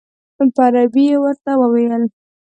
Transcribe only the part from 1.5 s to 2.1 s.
وویل.